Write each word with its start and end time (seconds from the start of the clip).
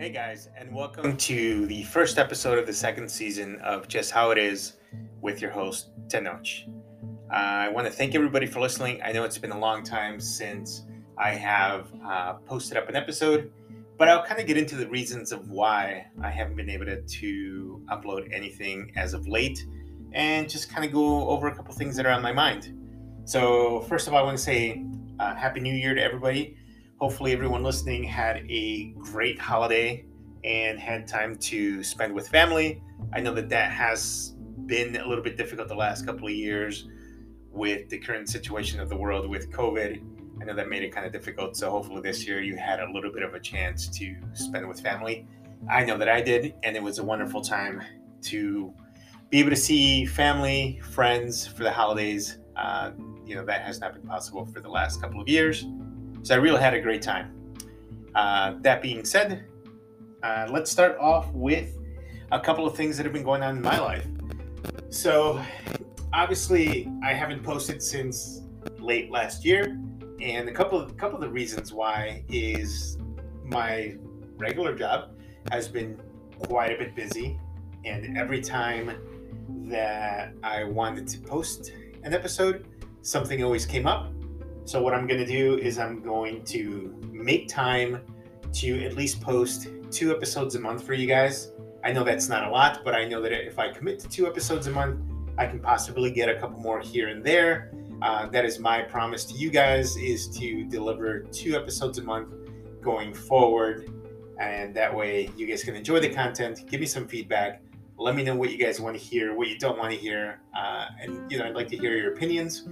Hey 0.00 0.08
guys, 0.08 0.48
and 0.56 0.74
welcome 0.74 1.14
to 1.14 1.66
the 1.66 1.82
first 1.82 2.16
episode 2.16 2.58
of 2.58 2.66
the 2.66 2.72
second 2.72 3.06
season 3.06 3.56
of 3.56 3.86
Just 3.86 4.12
How 4.12 4.30
It 4.30 4.38
Is 4.38 4.78
with 5.20 5.42
your 5.42 5.50
host, 5.50 5.90
Tenoch. 6.08 6.66
Uh, 7.30 7.34
I 7.34 7.68
want 7.68 7.86
to 7.86 7.92
thank 7.92 8.14
everybody 8.14 8.46
for 8.46 8.60
listening. 8.60 9.02
I 9.04 9.12
know 9.12 9.24
it's 9.24 9.36
been 9.36 9.50
a 9.50 9.58
long 9.58 9.84
time 9.84 10.18
since 10.18 10.86
I 11.18 11.32
have 11.32 11.92
uh, 12.02 12.32
posted 12.46 12.78
up 12.78 12.88
an 12.88 12.96
episode, 12.96 13.52
but 13.98 14.08
I'll 14.08 14.24
kind 14.24 14.40
of 14.40 14.46
get 14.46 14.56
into 14.56 14.74
the 14.74 14.88
reasons 14.88 15.32
of 15.32 15.50
why 15.50 16.06
I 16.22 16.30
haven't 16.30 16.56
been 16.56 16.70
able 16.70 16.86
to, 16.86 17.86
upload 17.92 18.32
anything 18.32 18.92
as 18.96 19.12
of 19.12 19.28
late 19.28 19.66
and 20.12 20.48
just 20.48 20.72
kind 20.72 20.82
of 20.86 20.92
go 20.92 21.28
over 21.28 21.48
a 21.48 21.54
couple 21.54 21.74
things 21.74 21.94
that 21.96 22.06
are 22.06 22.12
on 22.12 22.22
my 22.22 22.32
mind. 22.32 22.72
So, 23.26 23.80
first 23.80 24.08
of 24.08 24.14
all, 24.14 24.20
I 24.20 24.22
want 24.22 24.38
to 24.38 24.42
say 24.42 24.82
uh, 25.18 25.34
Happy 25.34 25.60
New 25.60 25.74
Year 25.74 25.94
to 25.94 26.02
everybody. 26.02 26.56
Hopefully, 27.00 27.32
everyone 27.32 27.62
listening 27.62 28.04
had 28.04 28.44
a 28.50 28.92
great 28.98 29.38
holiday 29.38 30.04
and 30.44 30.78
had 30.78 31.08
time 31.08 31.34
to 31.34 31.82
spend 31.82 32.12
with 32.12 32.28
family. 32.28 32.82
I 33.14 33.20
know 33.20 33.32
that 33.32 33.48
that 33.48 33.72
has 33.72 34.34
been 34.66 34.94
a 34.96 35.08
little 35.08 35.24
bit 35.24 35.38
difficult 35.38 35.68
the 35.68 35.74
last 35.74 36.04
couple 36.04 36.26
of 36.26 36.34
years 36.34 36.86
with 37.50 37.88
the 37.88 37.96
current 37.96 38.28
situation 38.28 38.80
of 38.80 38.90
the 38.90 38.96
world 38.98 39.30
with 39.30 39.50
COVID. 39.50 40.02
I 40.42 40.44
know 40.44 40.54
that 40.54 40.68
made 40.68 40.82
it 40.82 40.90
kind 40.92 41.06
of 41.06 41.12
difficult. 41.12 41.56
So, 41.56 41.70
hopefully, 41.70 42.02
this 42.02 42.26
year 42.26 42.42
you 42.42 42.56
had 42.56 42.80
a 42.80 42.92
little 42.92 43.10
bit 43.10 43.22
of 43.22 43.32
a 43.32 43.40
chance 43.40 43.88
to 43.96 44.14
spend 44.34 44.68
with 44.68 44.82
family. 44.82 45.26
I 45.70 45.86
know 45.86 45.96
that 45.96 46.10
I 46.10 46.20
did, 46.20 46.54
and 46.64 46.76
it 46.76 46.82
was 46.82 46.98
a 46.98 47.02
wonderful 47.02 47.40
time 47.40 47.82
to 48.24 48.74
be 49.30 49.38
able 49.38 49.48
to 49.48 49.56
see 49.56 50.04
family, 50.04 50.82
friends 50.92 51.46
for 51.46 51.62
the 51.62 51.72
holidays. 51.72 52.40
Uh, 52.56 52.90
you 53.24 53.36
know, 53.36 53.44
that 53.46 53.62
has 53.62 53.80
not 53.80 53.94
been 53.94 54.02
possible 54.02 54.44
for 54.44 54.60
the 54.60 54.68
last 54.68 55.00
couple 55.00 55.18
of 55.18 55.30
years. 55.30 55.64
So 56.22 56.34
I 56.34 56.38
really 56.38 56.60
had 56.60 56.74
a 56.74 56.80
great 56.80 57.02
time. 57.02 57.32
Uh, 58.14 58.54
that 58.60 58.82
being 58.82 59.04
said, 59.04 59.44
uh, 60.22 60.48
let's 60.50 60.70
start 60.70 60.98
off 60.98 61.32
with 61.32 61.78
a 62.30 62.38
couple 62.38 62.66
of 62.66 62.76
things 62.76 62.96
that 62.96 63.04
have 63.04 63.12
been 63.12 63.24
going 63.24 63.42
on 63.42 63.56
in 63.56 63.62
my 63.62 63.78
life. 63.78 64.06
So, 64.90 65.42
obviously, 66.12 66.90
I 67.02 67.14
haven't 67.14 67.42
posted 67.42 67.82
since 67.82 68.42
late 68.78 69.10
last 69.10 69.44
year, 69.44 69.78
and 70.20 70.48
a 70.48 70.52
couple 70.52 70.78
of 70.78 70.90
a 70.90 70.94
couple 70.94 71.16
of 71.16 71.22
the 71.22 71.30
reasons 71.30 71.72
why 71.72 72.22
is 72.28 72.98
my 73.44 73.96
regular 74.36 74.74
job 74.74 75.12
has 75.50 75.68
been 75.68 75.98
quite 76.38 76.72
a 76.72 76.78
bit 76.78 76.94
busy, 76.94 77.38
and 77.84 78.18
every 78.18 78.42
time 78.42 78.92
that 79.68 80.34
I 80.42 80.64
wanted 80.64 81.06
to 81.08 81.18
post 81.20 81.72
an 82.02 82.12
episode, 82.12 82.66
something 83.02 83.42
always 83.42 83.64
came 83.64 83.86
up 83.86 84.12
so 84.64 84.82
what 84.82 84.94
I'm 84.94 85.06
going 85.06 85.20
to 85.20 85.26
do 85.26 85.58
is 85.58 85.78
I'm 85.78 86.00
going 86.02 86.44
to 86.46 86.94
make 87.10 87.48
time 87.48 88.00
to 88.52 88.84
at 88.84 88.94
least 88.94 89.20
post 89.20 89.68
two 89.90 90.14
episodes 90.14 90.54
a 90.54 90.60
month 90.60 90.84
for 90.84 90.94
you 90.94 91.06
guys. 91.06 91.52
I 91.84 91.92
know 91.92 92.04
that's 92.04 92.28
not 92.28 92.46
a 92.46 92.50
lot, 92.50 92.82
but 92.84 92.94
I 92.94 93.04
know 93.04 93.22
that 93.22 93.32
if 93.32 93.58
I 93.58 93.72
commit 93.72 93.98
to 94.00 94.08
two 94.08 94.26
episodes 94.26 94.66
a 94.66 94.70
month, 94.70 95.00
I 95.38 95.46
can 95.46 95.60
possibly 95.60 96.10
get 96.10 96.28
a 96.28 96.38
couple 96.38 96.58
more 96.60 96.80
here 96.80 97.08
and 97.08 97.24
there. 97.24 97.72
Uh, 98.02 98.26
that 98.28 98.44
is 98.44 98.58
my 98.58 98.82
promise 98.82 99.24
to 99.26 99.34
you 99.34 99.50
guys 99.50 99.96
is 99.96 100.28
to 100.38 100.64
deliver 100.64 101.20
two 101.20 101.54
episodes 101.54 101.98
a 101.98 102.02
month 102.02 102.34
going 102.82 103.12
forward 103.12 103.90
and 104.40 104.74
that 104.74 104.94
way 104.94 105.30
you 105.36 105.46
guys 105.46 105.62
can 105.62 105.76
enjoy 105.76 106.00
the 106.00 106.08
content 106.08 106.66
give 106.66 106.80
me 106.80 106.86
some 106.86 107.06
feedback 107.06 107.62
let 107.98 108.16
me 108.16 108.22
know 108.22 108.34
what 108.34 108.50
you 108.50 108.56
guys 108.56 108.80
want 108.80 108.98
to 108.98 109.02
hear 109.02 109.34
what 109.34 109.48
you 109.48 109.58
don't 109.58 109.78
want 109.78 109.92
to 109.92 109.98
hear 109.98 110.40
uh, 110.56 110.86
and 111.00 111.30
you 111.30 111.38
know 111.38 111.44
i'd 111.44 111.54
like 111.54 111.68
to 111.68 111.76
hear 111.76 111.94
your 111.94 112.14
opinions 112.14 112.66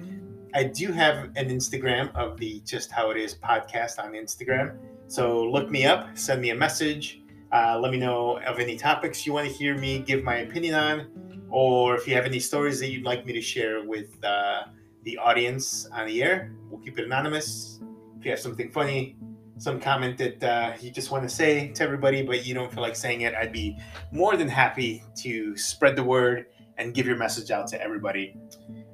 I 0.54 0.64
do 0.64 0.92
have 0.92 1.24
an 1.36 1.50
Instagram 1.50 2.14
of 2.14 2.38
the 2.38 2.60
Just 2.64 2.91
How 2.91 3.10
It 3.10 3.16
Is 3.16 3.34
podcast 3.34 4.02
on 4.02 4.12
Instagram. 4.12 4.78
So 5.06 5.44
look 5.44 5.70
me 5.70 5.84
up, 5.84 6.16
send 6.16 6.41
me 6.41 6.50
a 6.50 6.54
message, 6.54 7.20
uh, 7.52 7.78
let 7.78 7.92
me 7.92 7.98
know 7.98 8.38
of 8.41 8.58
any 8.58 8.76
topics 8.76 9.26
you 9.26 9.32
want 9.32 9.47
to 9.47 9.53
hear 9.53 9.76
me 9.76 9.98
give 9.98 10.25
my 10.25 10.36
opinion 10.36 10.75
on, 10.75 11.47
or 11.50 11.97
if 11.97 12.09
you 12.09 12.14
have 12.14 12.25
any 12.25 12.41
stories 12.41 12.81
that 12.81 12.91
you'd 12.91 13.04
like 13.04 13.26
me 13.26 13.32
to 13.32 13.41
share 13.41 13.84
with 13.84 14.22
uh, 14.25 14.62
the 15.03 15.19
audience 15.19 15.86
on 15.92 16.06
the 16.06 16.22
air. 16.22 16.53
We'll 16.70 16.80
keep 16.80 16.98
it 16.98 17.04
anonymous. 17.04 17.80
If 18.19 18.25
you 18.25 18.30
have 18.30 18.41
something 18.41 18.70
funny, 18.70 19.16
some 19.59 19.80
comment 19.80 20.19
that 20.19 20.42
uh, 20.42 20.72
you 20.80 20.91
just 20.91 21.10
want 21.10 21.28
to 21.28 21.34
say 21.34 21.69
to 21.69 21.82
everybody, 21.82 22.22
but 22.22 22.47
you 22.47 22.54
don't 22.54 22.72
feel 22.72 22.82
like 22.82 22.97
saying 22.97 23.22
it, 23.22 23.34
I'd 23.34 23.53
be 23.53 23.76
more 24.12 24.36
than 24.36 24.48
happy 24.48 25.03
to 25.16 25.56
spread 25.56 25.97
the 25.97 26.04
word 26.04 26.47
and 26.78 26.94
give 26.94 27.06
your 27.06 27.16
message 27.16 27.50
out 27.50 27.66
to 27.69 27.82
everybody. 27.82 28.36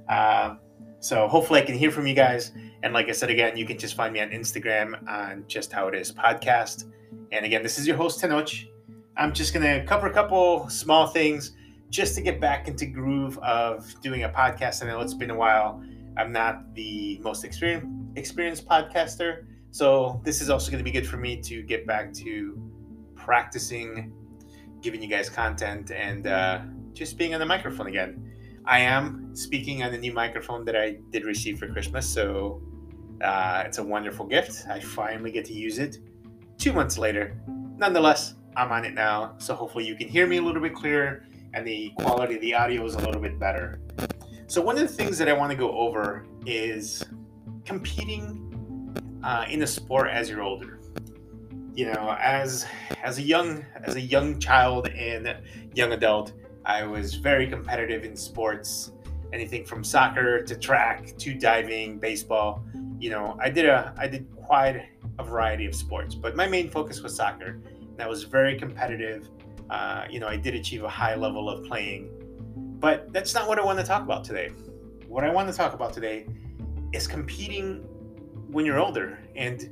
Uh, 0.09 0.56
so 1.04 1.28
hopefully 1.28 1.60
I 1.60 1.65
can 1.66 1.75
hear 1.75 1.91
from 1.91 2.06
you 2.06 2.15
guys. 2.15 2.53
And 2.82 2.94
like 2.94 3.10
I 3.10 3.12
said 3.12 3.28
again, 3.28 3.59
you 3.59 3.66
can 3.66 3.76
just 3.78 3.94
find 3.94 4.10
me 4.10 4.20
on 4.20 4.31
Instagram 4.31 5.06
on 5.06 5.44
Just 5.47 5.70
How 5.70 5.87
It 5.88 5.94
Is 5.94 6.10
podcast. 6.10 6.91
And 7.31 7.44
again, 7.44 7.62
this 7.62 7.78
is 7.78 7.87
your 7.87 7.97
host 7.97 8.22
Tenoch. 8.22 8.66
I'm 9.15 9.34
just 9.34 9.53
gonna 9.53 9.84
cover 9.84 10.06
a 10.06 10.12
couple 10.12 10.66
small 10.70 11.06
things 11.09 11.53
just 11.91 12.15
to 12.15 12.22
get 12.22 12.41
back 12.41 12.69
into 12.69 12.87
groove 12.87 13.38
of 13.41 13.94
doing 14.00 14.25
a 14.25 14.31
podcast. 14.31 14.82
I 14.82 14.87
know 14.87 15.00
it's 15.00 15.12
been 15.12 15.31
a 15.31 15.37
while. 15.37 15.84
I'm 16.16 16.32
not 16.32 16.75
the 16.75 17.21
most 17.22 17.44
experienced 17.44 17.86
experienced 18.16 18.66
podcaster, 18.66 19.44
so 19.72 20.22
this 20.25 20.41
is 20.41 20.48
also 20.48 20.71
going 20.71 20.78
to 20.78 20.84
be 20.84 20.91
good 20.91 21.06
for 21.06 21.19
me 21.19 21.36
to 21.42 21.62
get 21.62 21.86
back 21.86 22.15
to 22.15 22.59
practicing, 23.15 24.10
giving 24.81 25.03
you 25.03 25.09
guys 25.09 25.28
content, 25.28 25.91
and 25.91 26.26
uh, 26.26 26.62
just 26.94 27.19
being 27.19 27.34
on 27.34 27.41
the 27.41 27.47
microphone 27.47 27.88
again. 27.88 28.34
I 28.66 28.80
am 28.80 29.34
speaking 29.34 29.82
on 29.82 29.92
the 29.92 29.98
new 29.98 30.14
microphone 30.14 30.64
that 30.64 30.75
I 30.75 30.97
did 31.10 31.25
receive 31.25 31.58
for 31.58 31.69
Christmas, 31.69 32.08
so 32.08 32.62
uh, 33.22 33.62
it's 33.66 33.76
a 33.76 33.84
wonderful 33.84 34.26
gift. 34.26 34.66
I 34.69 34.80
finally 34.80 35.30
get 35.30 35.44
to 35.47 35.52
use 35.52 35.78
it 35.78 35.98
two 36.56 36.72
months 36.72 36.97
later. 36.97 37.36
Nonetheless, 37.76 38.34
I'm 38.56 38.72
on 38.72 38.86
it 38.86 38.94
now, 38.94 39.34
so 39.36 39.54
hopefully 39.54 39.86
you 39.86 39.97
can 39.97 40.08
hear 40.08 40.26
me 40.26 40.38
a 40.38 40.42
little 40.42 40.62
bit 40.62 40.74
clearer 40.74 41.26
and 41.53 41.66
the 41.66 41.92
quality 41.98 42.36
of 42.36 42.41
the 42.41 42.54
audio 42.54 42.84
is 42.84 42.94
a 42.94 42.98
little 42.98 43.20
bit 43.20 43.38
better. 43.38 43.80
So, 44.47 44.62
one 44.62 44.76
of 44.76 44.82
the 44.82 44.94
things 44.94 45.19
that 45.19 45.28
I 45.28 45.32
want 45.32 45.50
to 45.53 45.56
go 45.56 45.70
over 45.72 46.26
is 46.47 47.04
competing 47.64 49.20
uh, 49.22 49.44
in 49.48 49.62
a 49.62 49.66
sport 49.66 50.08
as 50.10 50.28
you're 50.28 50.42
older. 50.42 50.80
You 51.74 51.92
know, 51.92 52.16
as 52.20 52.66
as 53.03 53.19
a 53.19 53.22
young 53.22 53.64
as 53.82 53.97
a 53.97 54.00
young 54.00 54.38
child 54.38 54.88
and 54.88 55.36
young 55.74 55.92
adult, 55.92 56.32
I 56.66 56.84
was 56.84 57.14
very 57.14 57.47
competitive 57.47 58.04
in 58.04 58.16
sports, 58.16 58.92
anything 59.32 59.64
from 59.64 59.84
soccer 59.84 60.42
to 60.42 60.56
track 60.56 61.16
to 61.19 61.34
diving, 61.34 61.98
baseball. 61.98 62.64
You 62.98 63.10
know, 63.10 63.36
I 63.41 63.50
did 63.50 63.66
a 63.66 63.94
I 63.98 64.08
did 64.08 64.26
quite 64.34 64.82
a 65.19 65.24
variety 65.24 65.66
of 65.66 65.74
sports, 65.74 66.14
but 66.14 66.36
my 66.36 66.47
main 66.47 66.70
focus 66.70 67.03
was 67.03 67.14
soccer. 67.14 67.60
And 67.78 68.00
I 68.00 68.08
was 68.08 68.24
very 68.24 68.58
competitive. 68.58 69.28
Uh, 69.69 70.06
you 70.10 70.20
know, 70.20 70.26
I 70.26 70.36
did 70.36 70.54
achieve 70.54 70.84
a 70.84 70.88
high 70.88 71.14
level 71.14 71.48
of 71.50 71.64
playing, 71.64 72.08
but 72.80 73.12
that's 73.12 73.34
not 73.34 73.47
what 73.47 73.58
I 73.58 73.64
want 73.64 73.78
to 73.78 73.84
talk 73.84 74.03
about 74.03 74.24
today. 74.24 74.48
What 75.06 75.24
I 75.24 75.30
want 75.30 75.48
to 75.48 75.54
talk 75.54 75.74
about 75.74 75.92
today 75.92 76.26
is 76.92 77.06
competing 77.06 77.82
when 78.50 78.64
you're 78.64 78.78
older 78.78 79.19
and 79.36 79.70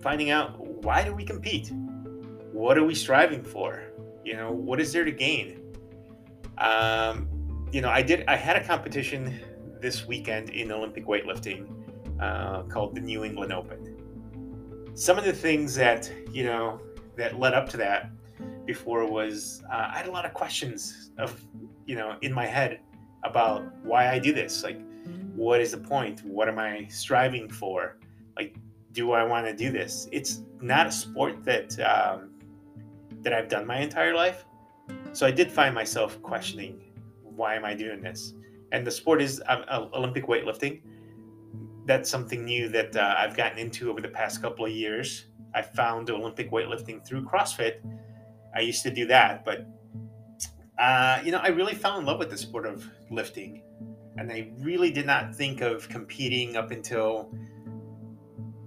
finding 0.00 0.30
out 0.30 0.60
why 0.84 1.02
do 1.02 1.14
we 1.14 1.24
compete? 1.24 1.72
What 2.52 2.76
are 2.78 2.84
we 2.84 2.94
striving 2.94 3.42
for? 3.42 3.82
You 4.24 4.34
know, 4.34 4.52
what 4.52 4.80
is 4.80 4.92
there 4.92 5.04
to 5.04 5.10
gain? 5.10 5.65
Um, 6.58 7.28
you 7.72 7.80
know, 7.80 7.90
I 7.90 8.02
did. 8.02 8.24
I 8.28 8.36
had 8.36 8.56
a 8.56 8.64
competition 8.64 9.38
this 9.80 10.06
weekend 10.06 10.50
in 10.50 10.72
Olympic 10.72 11.06
weightlifting 11.06 11.68
uh, 12.20 12.62
called 12.62 12.94
the 12.94 13.00
New 13.00 13.24
England 13.24 13.52
Open. 13.52 13.96
Some 14.94 15.18
of 15.18 15.24
the 15.24 15.32
things 15.32 15.74
that 15.74 16.10
you 16.30 16.44
know 16.44 16.80
that 17.16 17.38
led 17.38 17.54
up 17.54 17.68
to 17.70 17.76
that 17.78 18.10
before 18.64 19.06
was 19.06 19.62
uh, 19.70 19.90
I 19.92 19.98
had 19.98 20.06
a 20.06 20.10
lot 20.10 20.24
of 20.24 20.34
questions 20.34 21.10
of 21.18 21.44
you 21.86 21.96
know 21.96 22.16
in 22.22 22.32
my 22.32 22.46
head 22.46 22.80
about 23.24 23.64
why 23.84 24.10
I 24.10 24.18
do 24.18 24.32
this. 24.32 24.62
Like, 24.62 24.80
what 25.34 25.60
is 25.60 25.72
the 25.72 25.78
point? 25.78 26.24
What 26.24 26.48
am 26.48 26.58
I 26.58 26.86
striving 26.88 27.48
for? 27.48 27.98
Like, 28.36 28.56
do 28.92 29.12
I 29.12 29.24
want 29.24 29.46
to 29.46 29.54
do 29.54 29.70
this? 29.70 30.08
It's 30.12 30.42
not 30.60 30.86
a 30.86 30.92
sport 30.92 31.44
that 31.44 31.78
um, 31.80 32.30
that 33.22 33.32
I've 33.32 33.48
done 33.48 33.66
my 33.66 33.78
entire 33.80 34.14
life. 34.14 34.44
So 35.12 35.26
I 35.26 35.30
did 35.30 35.50
find 35.50 35.74
myself 35.74 36.20
questioning, 36.22 36.82
why 37.22 37.54
am 37.54 37.64
I 37.64 37.74
doing 37.74 38.00
this? 38.00 38.34
And 38.72 38.86
the 38.86 38.90
sport 38.90 39.22
is 39.22 39.40
uh, 39.48 39.64
uh, 39.68 39.88
Olympic 39.94 40.26
weightlifting. 40.26 40.82
That's 41.86 42.10
something 42.10 42.44
new 42.44 42.68
that 42.70 42.96
uh, 42.96 43.14
I've 43.16 43.36
gotten 43.36 43.58
into 43.58 43.90
over 43.90 44.00
the 44.00 44.08
past 44.08 44.42
couple 44.42 44.66
of 44.66 44.72
years. 44.72 45.26
I 45.54 45.62
found 45.62 46.10
Olympic 46.10 46.50
weightlifting 46.50 47.06
through 47.06 47.24
CrossFit. 47.24 47.76
I 48.54 48.60
used 48.60 48.82
to 48.82 48.90
do 48.90 49.06
that, 49.06 49.44
but 49.44 49.66
uh, 50.78 51.20
you 51.24 51.32
know, 51.32 51.38
I 51.38 51.48
really 51.48 51.74
fell 51.74 51.98
in 51.98 52.04
love 52.04 52.18
with 52.18 52.30
the 52.30 52.36
sport 52.36 52.66
of 52.66 52.86
lifting, 53.10 53.62
and 54.18 54.30
I 54.30 54.50
really 54.58 54.90
did 54.90 55.06
not 55.06 55.34
think 55.34 55.62
of 55.62 55.88
competing 55.88 56.56
up 56.56 56.70
until 56.70 57.32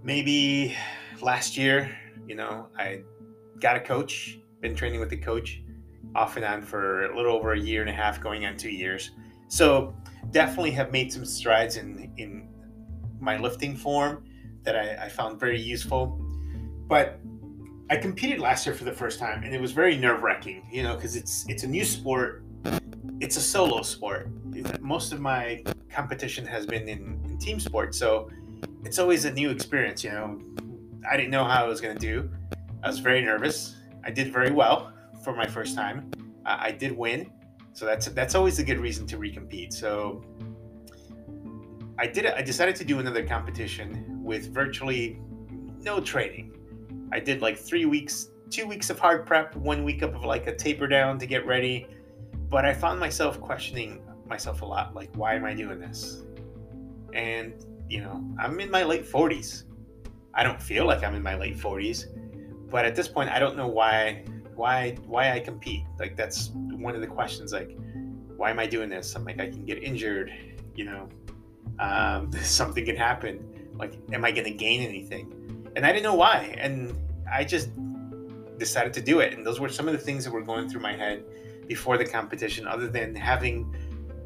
maybe 0.01 0.75
last 1.21 1.57
year. 1.57 1.95
You 2.27 2.36
know, 2.36 2.68
I 2.77 3.01
got 3.60 3.75
a 3.75 3.80
coach, 3.80 4.39
been 4.62 4.75
training 4.75 5.00
with 5.00 5.10
the 5.10 5.18
coach, 5.18 5.62
off 6.16 6.36
and 6.36 6.46
on 6.46 6.62
for 6.62 7.06
a 7.06 7.16
little 7.16 7.34
over 7.34 7.54
a 7.54 7.60
year 7.60 7.81
and 7.81 7.90
a 7.90 7.94
half, 7.94 8.19
going 8.19 8.46
on 8.46 8.57
two 8.57 8.72
years. 8.72 9.12
So 9.48 9.96
definitely 10.31 10.72
have 10.72 10.92
made 10.92 11.12
some 11.12 11.25
strides 11.25 11.78
in 11.78 12.12
in 12.18 12.48
my 13.19 13.38
lifting 13.38 13.75
form 13.75 14.24
that 14.63 14.75
I, 14.75 15.06
I 15.06 15.10
found 15.10 15.40
very 15.40 15.60
useful. 15.60 16.19
But 16.88 17.19
I 17.90 17.98
competed 17.98 18.40
last 18.40 18.66
year 18.66 18.75
for 18.75 18.84
the 18.84 18.92
first 18.92 19.19
time, 19.19 19.44
and 19.44 19.54
it 19.54 19.62
was 19.62 19.72
very 19.72 19.96
nerve 19.98 20.22
wracking. 20.22 20.68
You 20.72 20.84
know, 20.84 20.96
because 20.96 21.16
it's 21.16 21.46
it's 21.48 21.63
a 21.63 21.68
new 21.68 21.86
sport. 21.86 22.44
It's 23.19 23.38
a 23.38 23.42
solo 23.42 23.81
sport. 23.81 24.30
Most 24.81 25.12
of 25.12 25.19
my 25.19 25.63
competition 25.90 26.45
has 26.45 26.66
been 26.66 26.88
in, 26.88 27.19
in 27.25 27.38
team 27.38 27.60
sports, 27.60 27.98
so 27.98 28.30
it's 28.86 29.00
always 29.00 29.25
a 29.25 29.31
new 29.31 29.50
experience. 29.50 30.04
You 30.04 30.12
know, 30.12 30.42
I 31.10 31.18
didn't 31.18 31.31
know 31.31 31.44
how 31.44 31.66
I 31.66 31.68
was 31.68 31.81
going 31.81 31.98
to 31.98 32.00
do. 32.00 32.30
I 32.84 32.88
was 32.88 33.00
very 33.00 33.22
nervous. 33.22 33.75
I 34.04 34.12
did 34.12 34.31
very 34.31 34.52
well 34.52 34.94
for 35.24 35.36
my 35.36 35.45
first 35.45 35.75
time. 35.75 36.12
Uh, 36.45 36.57
I 36.60 36.71
did 36.71 36.95
win, 36.95 37.31
so 37.74 37.86
that's 37.86 38.07
that's 38.07 38.36
always 38.36 38.60
a 38.60 38.63
good 38.63 38.80
reason 38.80 39.06
to 39.07 39.18
recompete. 39.18 39.74
So 39.74 40.24
I 41.98 42.07
did. 42.07 42.25
I 42.25 42.42
decided 42.42 42.75
to 42.77 42.86
do 42.86 43.00
another 43.00 43.25
competition 43.25 44.24
with 44.24 44.54
virtually 44.54 45.19
no 45.81 46.00
training. 46.00 46.54
I 47.12 47.19
did 47.19 47.42
like 47.42 47.57
three 47.57 47.86
weeks, 47.86 48.30
two 48.50 48.68
weeks 48.68 48.89
of 48.89 49.00
hard 49.00 49.25
prep, 49.25 49.56
one 49.56 49.83
week 49.83 50.01
of 50.01 50.24
like 50.24 50.48
a 50.48 50.56
taper 50.56 50.88
down 50.88 51.19
to 51.19 51.25
get 51.25 51.45
ready. 51.45 51.88
But 52.50 52.66
I 52.66 52.74
found 52.74 53.00
myself 53.00 53.39
questioning 53.39 54.01
myself 54.27 54.62
a 54.62 54.66
lot, 54.66 54.95
like, 54.95 55.10
why 55.16 55.36
am 55.36 55.45
I 55.45 55.54
doing 55.54 55.80
this? 55.80 56.24
And 57.13 57.54
you 57.89 58.01
know, 58.01 58.24
I'm 58.39 58.60
in 58.60 58.69
my 58.69 58.83
late 58.83 59.06
40s. 59.06 59.63
I 60.33 60.44
don't 60.44 60.62
feel 60.62 60.86
like 60.86 61.04
I'm 61.04 61.16
in 61.16 61.24
my 61.24 61.36
late 61.36 61.57
40s, 61.57 62.06
but 62.69 62.86
at 62.86 62.95
this 62.95 63.07
point, 63.07 63.30
I 63.30 63.39
don't 63.39 63.57
know 63.57 63.68
why 63.68 64.24
why 64.59 64.91
why 65.07 65.31
I 65.31 65.39
compete. 65.39 65.83
Like 65.97 66.15
that's 66.15 66.50
one 66.53 66.94
of 66.94 67.01
the 67.01 67.07
questions. 67.07 67.53
Like, 67.53 67.77
why 68.35 68.51
am 68.51 68.59
I 68.59 68.67
doing 68.67 68.89
this? 68.89 69.15
I'm 69.15 69.23
like, 69.23 69.39
I 69.39 69.50
can 69.50 69.65
get 69.65 69.81
injured. 69.81 70.33
You 70.75 70.85
know, 70.85 71.09
um, 71.79 72.31
something 72.44 72.85
can 72.85 72.97
happen. 72.97 73.69
Like, 73.75 73.94
am 74.11 74.25
I 74.25 74.31
going 74.31 74.45
to 74.45 74.53
gain 74.53 74.81
anything? 74.81 75.71
And 75.75 75.85
I 75.85 75.91
didn't 75.94 76.03
know 76.03 76.15
why, 76.15 76.56
and 76.57 76.94
I 77.31 77.45
just 77.45 77.69
decided 78.57 78.94
to 78.94 79.01
do 79.01 79.21
it. 79.21 79.33
And 79.33 79.45
those 79.45 79.59
were 79.61 79.69
some 79.69 79.88
of 79.88 79.94
the 79.94 80.00
things 80.00 80.25
that 80.25 80.31
were 80.31 80.41
going 80.41 80.67
through 80.67 80.81
my 80.81 80.94
head 80.94 81.23
before 81.67 81.97
the 81.97 82.06
competition. 82.06 82.67
Other 82.67 82.89
than 82.89 83.15
having, 83.15 83.73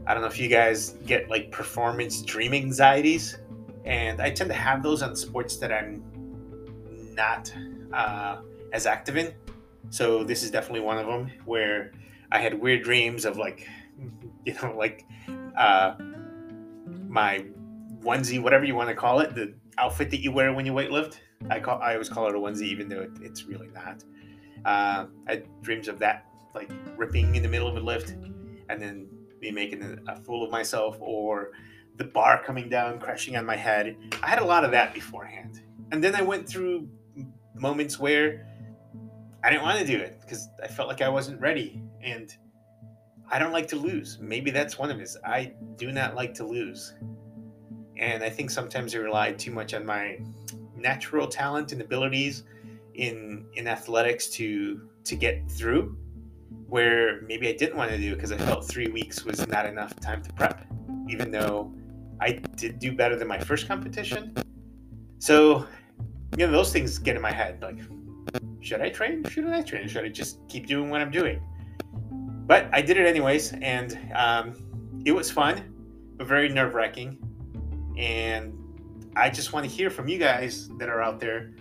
I 0.07 0.13
don't 0.13 0.24
know 0.24 0.30
if 0.30 0.39
you 0.39 0.47
guys 0.47 0.95
get 1.06 1.30
like 1.30 1.51
performance 1.51 2.24
dream 2.24 2.53
anxieties 2.56 3.38
and 3.85 4.21
I 4.21 4.31
tend 4.31 4.50
to 4.50 4.56
have 4.56 4.81
those 4.81 5.03
on 5.03 5.15
sports 5.15 5.57
that 5.57 5.71
I'm 5.71 6.01
not 7.13 7.53
uh, 7.91 8.38
as 8.71 8.85
active 8.85 9.18
in. 9.18 9.33
So 9.89 10.24
this 10.24 10.44
is 10.44 10.51
definitely 10.51 10.81
one 10.81 10.97
of 10.97 11.06
them 11.06 11.31
where 11.45 11.91
I 12.31 12.39
had 12.39 12.59
weird 12.59 12.83
dreams 12.83 13.25
of 13.25 13.38
like, 13.38 13.68
you 14.45 14.53
know, 14.62 14.75
like 14.77 15.06
uh, 15.57 15.95
my 17.07 17.45
onesie, 18.01 18.41
whatever 18.41 18.65
you 18.65 18.75
want 18.75 18.89
to 18.89 18.95
call 18.95 19.19
it, 19.19 19.35
the 19.35 19.53
outfit 19.77 20.09
that 20.12 20.21
you 20.21 20.31
wear 20.31 20.53
when 20.53 20.65
you 20.65 20.74
weightlift. 20.74 21.19
I 21.50 21.59
call 21.59 21.81
I 21.81 21.94
always 21.94 22.09
call 22.09 22.27
it 22.27 22.35
a 22.35 22.39
onesie, 22.39 22.63
even 22.63 22.89
though 22.89 23.01
it, 23.01 23.12
it's 23.21 23.44
really 23.45 23.68
not. 23.68 24.03
Uh, 24.65 25.07
I 25.27 25.31
had 25.31 25.62
dreams 25.62 25.88
of 25.88 26.00
that, 26.00 26.25
like 26.56 26.71
ripping 26.95 27.35
in 27.35 27.44
the 27.44 27.50
middle 27.50 27.68
of 27.68 27.75
a 27.75 27.80
lift, 27.80 28.12
and 28.69 28.81
then 28.81 29.07
me 29.41 29.51
making 29.51 30.00
a 30.07 30.15
fool 30.15 30.44
of 30.44 30.51
myself, 30.51 30.97
or 31.00 31.51
the 31.97 32.06
bar 32.06 32.41
coming 32.44 32.69
down, 32.69 33.00
crashing 33.00 33.35
on 33.35 33.45
my 33.45 33.56
head. 33.56 33.97
I 34.21 34.27
had 34.27 34.39
a 34.39 34.45
lot 34.45 34.63
of 34.63 34.71
that 34.71 34.94
beforehand. 34.94 35.62
And 35.91 36.03
then 36.03 36.15
I 36.15 36.21
went 36.21 36.47
through 36.47 36.88
moments 37.56 38.00
where 38.00 38.47
I 39.44 39.50
didn't 39.50 39.63
want 39.63 39.80
to 39.80 39.86
do 39.86 39.98
it 39.98 40.22
because 40.22 40.48
I 40.62 40.68
felt 40.68 40.88
like 40.88 41.01
I 41.01 41.10
wasn't 41.10 41.40
ready. 41.42 41.81
And 42.01 42.34
I 43.30 43.40
don't 43.40 43.51
like 43.51 43.68
to 43.69 43.75
lose. 43.75 44.18
Maybe 44.22 44.51
that's 44.51 44.78
one 44.78 44.92
of 44.92 45.00
it. 45.00 45.10
I 45.25 45.54
do 45.75 45.92
not 45.92 46.16
like 46.16 46.34
to 46.36 46.45
lose. 46.45 46.94
And 47.98 48.24
I 48.24 48.30
think 48.30 48.50
sometimes 48.50 48.95
I 48.95 49.00
relied 49.00 49.38
too 49.38 49.51
much 49.51 49.74
on 49.74 49.86
my 49.86 50.19
natural 50.75 51.28
talent 51.28 51.72
and 51.72 51.81
abilities 51.81 52.44
in 52.95 53.45
in 53.56 53.68
athletics 53.68 54.28
to 54.28 54.90
to 55.04 55.16
get 55.16 55.50
through 55.50 55.98
where 56.68 57.22
maybe 57.22 57.48
I 57.48 57.54
didn't 57.54 57.78
want 57.78 57.92
to 57.92 57.98
do 57.98 58.16
because 58.16 58.31
I 58.31 58.38
felt 58.38 58.68
three 58.68 58.88
weeks 58.88 59.24
was 59.24 59.48
not 59.48 59.66
enough 59.66 59.95
time 60.00 60.24
to 60.24 60.34
prep, 60.34 60.66
even 61.07 61.31
though 61.31 61.72
I 62.19 62.42
did 62.56 62.80
do 62.80 62.94
better 62.94 63.16
than 63.16 63.28
my 63.28 63.38
first 63.38 63.68
competition. 63.68 64.36
So, 65.19 65.68
you 66.38 66.48
know, 66.48 66.51
those 66.51 66.74
things 66.74 66.98
get 66.98 67.16
in 67.16 67.22
my 67.22 67.31
head. 67.31 67.62
Like, 67.62 67.78
should 68.64 68.81
I 68.81 68.90
train? 68.90 69.24
Shouldn't 69.25 69.54
I 69.54 69.62
train? 69.62 69.88
Should 69.88 70.06
I 70.06 70.10
just 70.10 70.40
keep 70.48 70.68
doing 70.68 70.90
what 70.90 71.02
I'm 71.02 71.12
doing? 71.12 71.42
But 72.46 72.70
I 72.74 72.81
did 72.81 72.98
it 72.98 73.06
anyways, 73.06 73.54
and 73.62 74.00
um, 74.16 75.02
it 75.06 75.12
was 75.12 75.30
fun, 75.30 75.74
but 76.18 76.28
very 76.28 76.50
nerve 76.50 76.74
wracking. 76.74 77.18
And 77.98 78.54
I 79.16 79.30
just 79.30 79.54
want 79.54 79.66
to 79.66 79.72
hear 79.72 79.90
from 79.90 80.08
you 80.08 80.18
guys 80.18 80.70
that 80.80 80.90
are 80.90 81.02
out 81.02 81.20
there. 81.20 81.52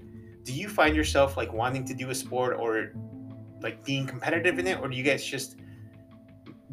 Do 0.45 0.53
you 0.53 0.69
find 0.69 0.97
yourself 0.97 1.37
like 1.37 1.53
wanting 1.53 1.85
to 1.87 1.95
do 1.95 2.11
a 2.11 2.15
sport 2.15 2.57
or 2.59 2.93
like 3.61 3.85
being 3.85 4.07
competitive 4.07 4.59
in 4.59 4.67
it, 4.67 4.81
or 4.81 4.89
do 4.89 4.97
you 4.97 5.05
guys 5.05 5.25
just 5.25 5.57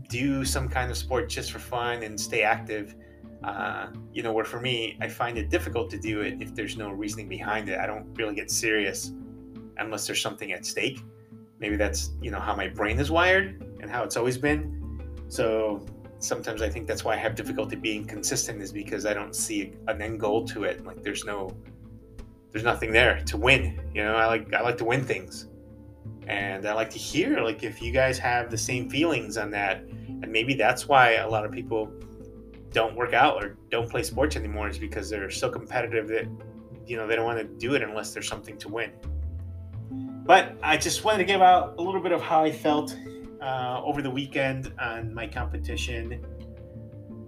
do 0.09 0.45
some 0.45 0.69
kind 0.69 0.89
of 0.89 0.97
sport 0.97 1.29
just 1.29 1.51
for 1.51 1.59
fun 1.59 2.03
and 2.03 2.19
stay 2.19 2.43
active? 2.43 2.95
Uh, 3.43 3.87
you 4.11 4.21
know, 4.21 4.33
where 4.33 4.45
for 4.45 4.59
me, 4.59 4.97
I 5.01 5.07
find 5.07 5.37
it 5.37 5.49
difficult 5.49 5.89
to 5.91 5.99
do 5.99 6.21
it 6.21 6.41
if 6.41 6.53
there's 6.53 6.77
no 6.77 6.89
reasoning 6.89 7.29
behind 7.29 7.69
it. 7.69 7.79
I 7.79 7.85
don't 7.85 8.13
really 8.15 8.35
get 8.35 8.51
serious 8.51 9.11
unless 9.79 10.07
there's 10.07 10.21
something 10.21 10.51
at 10.51 10.65
stake. 10.65 11.01
Maybe 11.59 11.75
that's, 11.75 12.11
you 12.21 12.31
know, 12.31 12.39
how 12.39 12.55
my 12.55 12.67
brain 12.67 12.99
is 12.99 13.11
wired 13.11 13.61
and 13.81 13.89
how 13.89 14.03
it's 14.03 14.17
always 14.17 14.37
been. 14.37 15.01
So 15.27 15.85
sometimes 16.19 16.61
I 16.61 16.69
think 16.69 16.87
that's 16.87 17.03
why 17.03 17.13
I 17.13 17.17
have 17.17 17.35
difficulty 17.35 17.75
being 17.75 18.05
consistent 18.05 18.61
is 18.61 18.71
because 18.71 19.05
I 19.05 19.13
don't 19.13 19.35
see 19.35 19.73
an 19.87 20.01
end 20.01 20.19
goal 20.19 20.45
to 20.47 20.63
it. 20.63 20.85
Like 20.85 21.03
there's 21.03 21.25
no, 21.25 21.55
there's 22.51 22.63
nothing 22.63 22.91
there 22.91 23.21
to 23.25 23.37
win. 23.37 23.79
You 23.93 24.03
know, 24.03 24.15
I 24.15 24.25
like, 24.25 24.53
I 24.53 24.61
like 24.61 24.77
to 24.77 24.85
win 24.85 25.03
things 25.03 25.47
and 26.29 26.67
I 26.67 26.73
like 26.73 26.91
to 26.91 26.99
hear 26.99 27.41
like 27.41 27.63
if 27.63 27.81
you 27.81 27.91
guys 27.91 28.19
have 28.19 28.51
the 28.51 28.57
same 28.57 28.89
feelings 28.89 29.37
on 29.37 29.49
that. 29.51 29.81
And 30.21 30.31
maybe 30.31 30.53
that's 30.53 30.87
why 30.87 31.13
a 31.13 31.27
lot 31.27 31.43
of 31.43 31.51
people 31.51 31.91
don't 32.71 32.95
work 32.95 33.13
out 33.13 33.43
or 33.43 33.57
don't 33.71 33.89
play 33.89 34.03
sports 34.03 34.35
anymore 34.35 34.69
is 34.69 34.77
because 34.77 35.09
they're 35.09 35.31
so 35.31 35.49
competitive 35.49 36.07
that 36.07 36.27
you 36.85 36.97
know 36.97 37.07
they 37.07 37.15
don't 37.15 37.25
want 37.25 37.39
to 37.39 37.45
do 37.45 37.73
it 37.73 37.81
unless 37.81 38.13
there's 38.13 38.27
something 38.27 38.57
to 38.57 38.67
win. 38.67 38.91
But 40.29 40.55
I 40.61 40.77
just 40.77 41.03
wanted 41.03 41.17
to 41.17 41.23
give 41.23 41.41
out 41.41 41.73
a 41.79 41.81
little 41.81 41.99
bit 41.99 42.11
of 42.11 42.21
how 42.21 42.43
I 42.43 42.51
felt 42.51 42.95
uh, 43.41 43.81
over 43.83 44.03
the 44.03 44.11
weekend 44.11 44.71
on 44.79 45.11
my 45.11 45.25
competition 45.25 46.23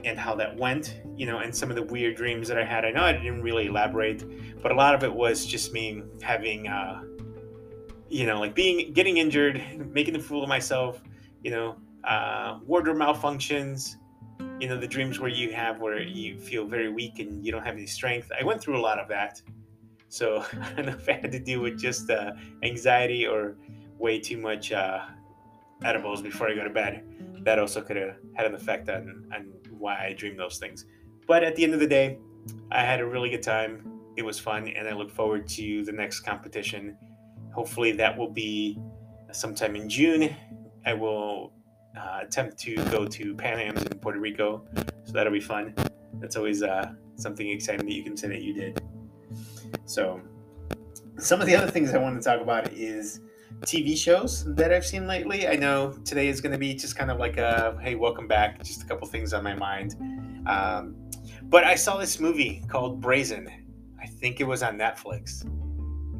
and 0.05 0.19
how 0.19 0.35
that 0.35 0.55
went, 0.55 1.01
you 1.15 1.25
know, 1.25 1.39
and 1.39 1.55
some 1.55 1.71
of 1.71 1.75
the 1.75 1.81
weird 1.81 2.15
dreams 2.15 2.47
that 2.47 2.59
I 2.59 2.63
had. 2.63 2.85
I 2.85 2.91
know 2.91 3.01
I 3.01 3.13
didn't 3.13 3.41
really 3.41 3.65
elaborate, 3.65 4.61
but 4.61 4.71
a 4.71 4.75
lot 4.75 4.93
of 4.93 5.03
it 5.03 5.11
was 5.11 5.47
just 5.47 5.73
me 5.73 6.03
having, 6.21 6.67
uh, 6.67 7.01
you 8.07 8.27
know, 8.27 8.39
like 8.39 8.53
being 8.53 8.93
getting 8.93 9.17
injured, 9.17 9.89
making 9.91 10.15
a 10.15 10.19
fool 10.19 10.43
of 10.43 10.49
myself, 10.49 11.01
you 11.43 11.49
know, 11.49 11.77
uh, 12.03 12.59
wardrobe 12.67 12.97
malfunctions, 12.97 13.95
you 14.59 14.67
know 14.67 14.77
the 14.77 14.87
dreams 14.87 15.19
where 15.19 15.31
you 15.31 15.51
have 15.53 15.79
where 15.79 15.99
you 15.99 16.37
feel 16.37 16.67
very 16.67 16.89
weak 16.89 17.17
and 17.17 17.43
you 17.43 17.51
don't 17.51 17.63
have 17.63 17.73
any 17.73 17.87
strength 17.87 18.31
i 18.39 18.43
went 18.43 18.61
through 18.61 18.77
a 18.77 18.79
lot 18.79 18.99
of 18.99 19.07
that 19.07 19.41
so 20.11 20.43
i 20.61 20.73
don't 20.73 20.85
know 20.87 20.91
if 20.91 21.07
it 21.07 21.21
had 21.21 21.31
to 21.31 21.39
do 21.39 21.61
with 21.61 21.79
just 21.79 22.09
uh, 22.09 22.31
anxiety 22.63 23.25
or 23.25 23.55
way 23.97 24.19
too 24.19 24.37
much 24.37 24.71
uh, 24.71 24.99
edibles 25.83 26.21
before 26.21 26.49
i 26.49 26.53
go 26.53 26.63
to 26.63 26.69
bed. 26.69 27.03
That 27.43 27.57
also 27.57 27.81
could 27.81 27.95
have 27.95 28.17
had 28.35 28.45
an 28.45 28.53
effect 28.53 28.89
on, 28.89 29.25
on 29.33 29.53
why 29.71 30.05
i 30.05 30.13
dream 30.13 30.37
those 30.37 30.57
things. 30.57 30.85
But 31.27 31.43
at 31.43 31.55
the 31.55 31.63
end 31.63 31.73
of 31.73 31.79
the 31.79 31.87
day 31.87 32.19
i 32.71 32.83
had 32.83 32.99
a 32.99 33.05
really 33.05 33.29
good 33.29 33.43
time. 33.43 33.99
It 34.17 34.23
was 34.23 34.37
fun 34.37 34.67
and 34.67 34.87
i 34.87 34.93
look 34.93 35.09
forward 35.09 35.47
to 35.49 35.85
the 35.85 35.91
next 35.91 36.21
competition. 36.21 36.97
Hopefully 37.53 37.91
that 37.93 38.17
will 38.17 38.29
be 38.29 38.77
sometime 39.31 39.75
in 39.75 39.87
june. 39.87 40.35
I 40.85 40.93
will 40.93 41.53
uh, 41.97 42.19
attempt 42.23 42.57
to 42.59 42.75
go 42.85 43.05
to 43.05 43.35
Pan 43.35 43.59
Am's 43.59 43.83
in 43.83 43.99
Puerto 43.99 44.19
Rico, 44.19 44.65
so 45.03 45.13
that'll 45.13 45.33
be 45.33 45.39
fun. 45.39 45.73
That's 46.19 46.35
always 46.35 46.63
uh, 46.63 46.91
something 47.15 47.49
exciting 47.49 47.85
that 47.85 47.93
you 47.93 48.03
can 48.03 48.17
say 48.17 48.27
that 48.29 48.41
you 48.41 48.53
did. 48.53 48.81
So, 49.85 50.21
some 51.17 51.41
of 51.41 51.47
the 51.47 51.55
other 51.55 51.69
things 51.69 51.93
I 51.93 51.97
want 51.97 52.21
to 52.21 52.23
talk 52.23 52.41
about 52.41 52.71
is 52.73 53.21
TV 53.61 53.97
shows 53.97 54.43
that 54.55 54.73
I've 54.73 54.85
seen 54.85 55.07
lately. 55.07 55.47
I 55.47 55.55
know 55.55 55.93
today 56.05 56.27
is 56.27 56.41
going 56.41 56.51
to 56.51 56.57
be 56.57 56.73
just 56.73 56.95
kind 56.95 57.11
of 57.11 57.19
like 57.19 57.37
a 57.37 57.77
hey, 57.81 57.95
welcome 57.95 58.27
back. 58.27 58.63
Just 58.63 58.83
a 58.83 58.85
couple 58.85 59.07
things 59.07 59.33
on 59.33 59.43
my 59.43 59.53
mind. 59.53 59.95
Um, 60.47 60.95
but 61.43 61.63
I 61.63 61.75
saw 61.75 61.97
this 61.97 62.19
movie 62.19 62.63
called 62.67 63.01
Brazen. 63.01 63.47
I 64.01 64.07
think 64.07 64.39
it 64.39 64.45
was 64.45 64.63
on 64.63 64.77
Netflix, 64.77 65.45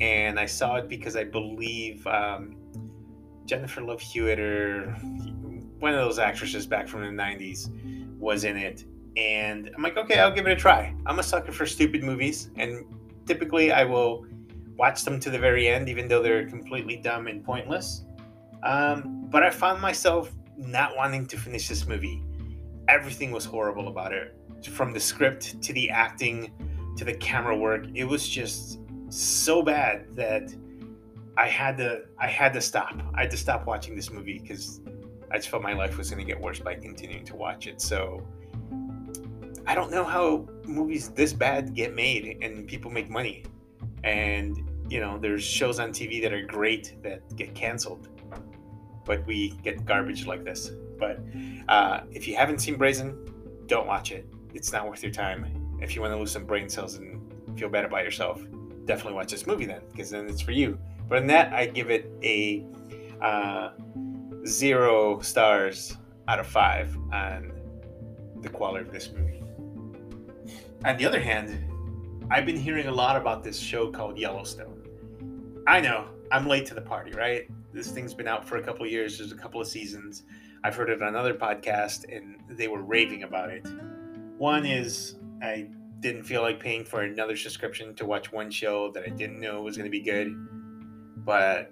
and 0.02 0.40
I 0.40 0.46
saw 0.46 0.76
it 0.76 0.88
because 0.88 1.16
I 1.16 1.24
believe 1.24 2.06
um, 2.06 2.56
Jennifer 3.46 3.82
Love 3.82 4.02
Hewitt 4.02 4.40
or 4.40 4.92
one 5.80 5.94
of 5.94 6.00
those 6.00 6.20
actresses 6.20 6.68
back 6.68 6.88
from 6.88 7.02
the 7.02 7.24
90s 7.24 7.70
was 8.20 8.44
in 8.44 8.56
it. 8.56 8.86
And 9.18 9.72
I'm 9.76 9.82
like, 9.82 9.98
okay, 9.98 10.20
I'll 10.20 10.32
give 10.32 10.48
it 10.48 10.52
a 10.52 10.56
try. 10.56 10.96
I'm 11.06 11.20
a 11.20 11.24
sucker 11.24 11.52
for 11.52 11.66
stupid 11.66 12.04
movies. 12.04 12.50
And 12.56 12.86
typically 13.32 13.72
I 13.72 13.86
will 13.86 14.26
watch 14.76 15.06
them 15.06 15.18
to 15.22 15.30
the 15.30 15.40
very 15.40 15.70
end, 15.70 15.88
even 15.88 16.10
though 16.10 16.22
they're 16.22 16.46
completely 16.50 16.98
dumb 16.98 17.28
and 17.28 17.42
pointless. 17.42 18.04
Um, 18.64 19.26
but 19.30 19.42
I 19.42 19.50
found 19.50 19.82
myself 19.82 20.30
not 20.58 20.98
wanting 20.98 21.26
to 21.28 21.38
finish 21.38 21.70
this 21.70 21.88
movie. 21.88 22.22
Everything 22.90 23.32
was 23.32 23.46
horrible 23.46 23.88
about 23.88 24.12
it. 24.12 24.36
From 24.70 24.92
the 24.92 25.00
script 25.00 25.62
to 25.62 25.72
the 25.72 25.90
acting 25.90 26.52
to 26.98 27.06
the 27.06 27.14
camera 27.14 27.56
work, 27.56 27.86
it 27.94 28.04
was 28.04 28.28
just 28.28 28.80
so 29.08 29.64
bad 29.64 30.14
that 30.14 30.54
I 31.38 31.48
had 31.48 31.78
to 31.78 32.02
I 32.20 32.28
had 32.28 32.52
to 32.54 32.62
stop. 32.62 32.96
I 33.16 33.22
had 33.22 33.32
to 33.32 33.38
stop 33.38 33.66
watching 33.66 33.96
this 33.96 34.12
movie 34.12 34.40
because 34.40 34.82
I 35.32 35.38
just 35.38 35.48
felt 35.48 35.64
my 35.64 35.74
life 35.74 35.98
was 35.98 36.10
going 36.10 36.20
to 36.26 36.30
get 36.30 36.40
worse 36.40 36.60
by 36.60 36.76
continuing 36.76 37.24
to 37.26 37.36
watch 37.38 37.66
it. 37.66 37.80
So 37.80 38.28
I 39.66 39.76
don't 39.76 39.92
know 39.92 40.04
how 40.04 40.48
movies 40.66 41.10
this 41.10 41.34
bad 41.34 41.74
get 41.74 41.94
made 41.94 42.38
and 42.42 42.68
people 42.68 42.92
make 42.92 43.10
money. 43.10 43.44
And 44.04 44.58
you 44.90 45.00
know, 45.00 45.18
there's 45.18 45.44
shows 45.44 45.80
on 45.80 45.92
TV 45.92 46.22
that 46.22 46.34
are 46.34 46.46
great 46.46 47.02
that 47.02 47.36
get 47.38 47.56
canceled, 47.56 48.10
but 49.06 49.26
we 49.26 49.52
get 49.64 49.86
garbage 49.86 50.26
like 50.26 50.44
this. 50.44 50.72
But 51.00 51.20
uh, 51.70 52.02
if 52.12 52.28
you 52.28 52.36
haven't 52.36 52.60
seen 52.60 52.76
Brazen, 52.76 53.18
don't 53.68 53.88
watch 53.88 54.12
it. 54.12 54.28
It's 54.54 54.74
not 54.74 54.88
worth 54.88 55.02
your 55.02 55.14
time. 55.14 55.78
If 55.82 55.96
you 55.96 56.02
want 56.02 56.14
to 56.14 56.18
lose 56.18 56.32
some 56.32 56.46
brain 56.46 56.68
cells 56.68 56.96
and 56.96 57.22
feel 57.58 57.70
bad 57.70 57.86
about 57.86 58.04
yourself, 58.04 58.42
definitely 58.86 59.14
watch 59.14 59.32
this 59.32 59.48
movie 59.48 59.66
then, 59.66 59.82
because 59.92 60.10
then 60.10 60.28
it's 60.28 60.42
for 60.42 60.52
you. 60.52 60.78
But 61.08 61.20
in 61.20 61.28
that, 61.28 61.54
I 61.54 61.68
give 61.68 61.90
it 61.90 62.12
a 62.22 62.66
uh, 63.22 63.72
zero 64.46 65.20
stars 65.22 65.96
out 66.28 66.40
of 66.40 66.48
five 66.48 66.96
on 67.14 67.54
the 68.42 68.50
quality 68.50 68.86
of 68.86 68.92
this 68.92 69.12
movie. 69.12 69.41
On 70.84 70.98
the 70.98 71.06
other 71.06 71.20
hand, 71.20 71.60
I've 72.30 72.46
been 72.46 72.58
hearing 72.58 72.88
a 72.88 72.92
lot 72.92 73.16
about 73.16 73.44
this 73.44 73.60
show 73.60 73.92
called 73.92 74.18
Yellowstone. 74.18 74.82
I 75.68 75.80
know 75.80 76.08
I'm 76.32 76.48
late 76.48 76.66
to 76.68 76.74
the 76.74 76.82
party, 76.82 77.12
right? 77.12 77.48
This 77.74 77.92
thing's 77.92 78.14
been 78.14 78.28
out 78.28 78.48
for 78.48 78.58
a 78.58 78.64
couple 78.64 78.86
years. 78.88 79.18
There's 79.18 79.32
a 79.32 79.36
couple 79.36 79.62
of 79.62 79.68
seasons. 79.68 80.24
I've 80.64 80.76
heard 80.76 80.90
it 80.90 81.02
on 81.02 81.10
another 81.10 81.34
podcast, 81.34 82.06
and 82.16 82.38
they 82.50 82.68
were 82.68 82.82
raving 82.82 83.24
about 83.24 83.50
it. 83.50 83.66
One 84.38 84.66
is 84.66 85.16
I 85.42 85.68
didn't 86.00 86.24
feel 86.24 86.42
like 86.42 86.60
paying 86.60 86.84
for 86.84 87.02
another 87.02 87.38
subscription 87.38 87.94
to 87.96 88.06
watch 88.06 88.32
one 88.32 88.50
show 88.50 88.92
that 88.92 89.04
I 89.06 89.10
didn't 89.10 89.40
know 89.40 89.62
was 89.62 89.78
going 89.78 89.86
to 89.86 89.92
be 89.92 90.02
good 90.02 90.36
but 91.26 91.72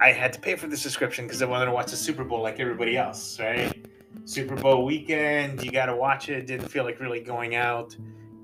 I 0.00 0.12
had 0.12 0.32
to 0.34 0.40
pay 0.40 0.56
for 0.56 0.66
the 0.66 0.76
subscription 0.76 1.26
because 1.26 1.42
I 1.42 1.46
wanted 1.46 1.66
to 1.66 1.72
watch 1.72 1.90
the 1.90 1.96
Super 1.96 2.24
Bowl 2.24 2.42
like 2.42 2.60
everybody 2.60 2.96
else, 2.96 3.38
right? 3.38 3.86
Super 4.30 4.54
Bowl 4.54 4.84
weekend, 4.84 5.60
you 5.64 5.72
got 5.72 5.86
to 5.86 5.96
watch 5.96 6.28
it. 6.28 6.46
Didn't 6.46 6.68
feel 6.68 6.84
like 6.84 7.00
really 7.00 7.18
going 7.18 7.56
out. 7.56 7.96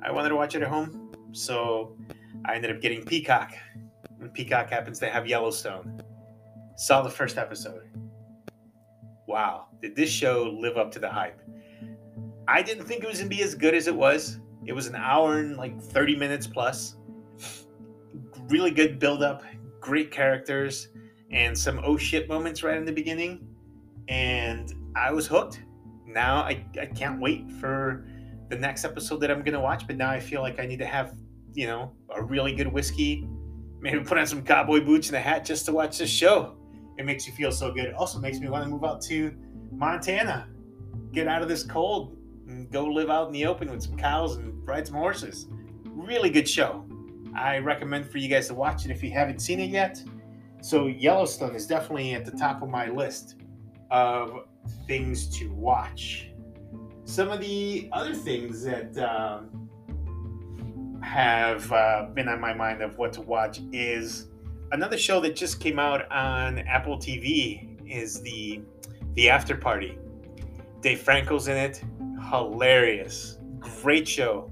I 0.05 0.11
wanted 0.11 0.31
to 0.31 0.35
watch 0.35 0.57
it 0.57 0.63
at 0.63 0.69
home, 0.69 1.13
so 1.31 1.97
I 2.45 2.57
ended 2.57 2.75
up 2.75 2.83
getting 2.83 3.05
Peacock. 3.05 3.53
And 4.21 4.35
Peacock 4.35 4.69
happens 4.69 4.99
to 4.99 5.09
have 5.09 5.29
Yellowstone. 5.29 6.03
Saw 6.75 7.03
the 7.03 7.09
first 7.09 7.39
episode. 7.39 7.89
Wow, 9.29 9.69
did 9.81 9.95
this 9.95 10.11
show 10.11 10.57
live 10.61 10.77
up 10.77 10.91
to 10.91 10.99
the 10.99 11.09
hype? 11.09 11.41
I 12.49 12.63
didn't 12.63 12.87
think 12.87 13.05
it 13.05 13.09
was 13.09 13.19
gonna 13.19 13.31
be 13.31 13.45
as 13.45 13.55
good 13.55 13.75
as 13.75 13.87
it 13.87 13.95
was. 13.95 14.41
It 14.65 14.73
was 14.73 14.89
an 14.89 14.97
hour 14.97 15.39
and 15.39 15.57
like 15.57 15.81
30 15.81 16.17
minutes 16.17 16.49
plus. 16.49 16.97
Really 18.49 18.73
good 18.73 18.99
build 18.99 19.23
up, 19.23 19.45
great 19.79 20.11
characters 20.11 20.89
and 21.31 21.57
some 21.57 21.81
oh 21.85 21.97
shit 21.97 22.29
moments 22.29 22.65
right 22.65 22.77
in 22.77 22.85
the 22.85 22.93
beginning. 22.93 23.47
And 24.09 24.75
I 24.97 25.13
was 25.13 25.29
hooked. 25.29 25.61
Now 26.07 26.37
I, 26.37 26.65
I 26.81 26.87
can't 26.87 27.21
wait 27.21 27.51
for 27.53 28.07
the 28.49 28.57
next 28.57 28.85
episode 28.85 29.21
that 29.21 29.31
I'm 29.31 29.45
to 29.45 29.61
watch. 29.61 29.87
But 29.87 29.97
now 29.97 30.11
I 30.11 30.21
feel 30.21 30.41
like 30.41 30.61
I 30.61 30.67
need 30.67 30.79
to 30.79 30.87
have, 30.87 31.15
you 31.55 31.67
know, 31.67 31.93
a 32.15 32.23
really 32.23 32.55
good 32.55 32.69
whiskey, 32.73 33.29
maybe 33.81 34.01
put 34.01 34.19
on 34.19 34.27
some 34.27 34.43
cowboy 34.43 34.81
boots 34.81 35.09
and 35.09 35.17
a 35.17 35.21
hat 35.21 35.45
just 35.45 35.67
to 35.67 35.73
watch 35.73 35.99
this 35.99 36.11
show. 36.11 36.57
It 36.99 37.05
makes 37.05 37.27
you 37.27 37.33
feel 37.33 37.53
so 37.53 37.73
good. 37.73 37.85
It 37.87 37.95
also 37.95 38.19
makes 38.19 38.39
me 38.39 38.49
want 38.49 38.65
to 38.65 38.71
move 38.71 38.85
out 38.85 39.03
to 39.03 39.35
Montana, 39.71 40.49
get 41.13 41.29
out 41.29 41.43
of 41.43 41.49
this 41.49 41.63
cold, 41.63 42.17
and 42.47 42.71
go 42.71 42.85
live 42.85 43.11
out 43.11 43.27
in 43.27 43.33
the 43.33 43.45
open 43.47 43.71
with 43.71 43.83
some 43.83 43.97
cows 43.97 44.37
and 44.37 44.67
ride 44.67 44.87
some 44.87 44.97
horses. 44.97 45.47
Really 45.85 46.31
good 46.31 46.49
show. 46.49 46.85
I 47.37 47.59
recommend 47.59 48.11
for 48.11 48.19
you 48.19 48.29
guys 48.29 48.49
to 48.49 48.55
watch 48.55 48.87
it 48.87 48.91
if 48.91 49.03
you 49.03 49.11
haven't 49.11 49.41
seen 49.41 49.61
it 49.61 49.71
yet. 49.71 50.03
So 50.63 50.87
Yellowstone 50.87 51.55
is 51.55 51.67
definitely 51.67 52.15
at 52.15 52.25
the 52.25 52.31
top 52.31 52.63
of 52.63 52.71
my 52.71 52.89
list 52.89 53.37
of 53.91 54.47
things 54.87 55.27
to 55.39 55.51
watch. 55.53 56.31
Some 57.05 57.31
of 57.31 57.41
the 57.41 57.89
other 57.93 58.15
things 58.15 58.63
that 58.65 58.97
um, 58.99 59.69
have 61.03 61.71
uh, 61.73 62.07
been 62.15 62.29
on 62.29 62.41
my 62.41 62.53
mind 62.53 62.83
of 62.83 62.99
what 62.99 63.13
to 63.15 63.23
watch 63.23 63.61
is 63.73 64.29
another 64.73 64.99
show 64.99 65.21
that 65.21 65.37
just 65.37 65.61
came 65.61 65.79
out 65.79 66.11
on 66.11 66.59
Apple 66.61 66.99
TV 66.99 67.79
is 67.89 68.21
the 68.23 68.61
the 69.15 69.31
After 69.31 69.57
Party. 69.57 69.99
Dave 70.83 71.01
Franco's 71.01 71.49
in 71.49 71.57
it, 71.57 71.83
hilarious, 72.31 73.39
great 73.61 74.07
show. 74.07 74.51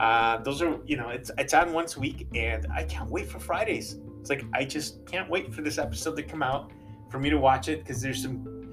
Uh, 0.00 0.38
those 0.38 0.60
are, 0.60 0.78
you 0.84 0.96
know, 0.96 1.08
it's 1.08 1.30
it's 1.38 1.54
on 1.54 1.72
once 1.72 1.96
a 1.96 2.00
week, 2.00 2.26
and 2.34 2.66
I 2.74 2.84
can't 2.84 3.08
wait 3.10 3.28
for 3.28 3.38
Fridays. 3.38 3.96
It's 4.20 4.30
like 4.30 4.44
I 4.52 4.64
just 4.64 5.06
can't 5.06 5.30
wait 5.30 5.54
for 5.54 5.62
this 5.62 5.78
episode 5.78 6.16
to 6.16 6.22
come 6.22 6.42
out 6.42 6.70
for 7.10 7.18
me 7.18 7.30
to 7.30 7.38
watch 7.38 7.68
it 7.68 7.80
because 7.80 8.02
there's 8.02 8.22
some 8.22 8.63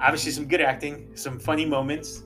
obviously 0.00 0.32
some 0.32 0.46
good 0.46 0.60
acting, 0.60 1.10
some 1.14 1.38
funny 1.38 1.64
moments, 1.64 2.22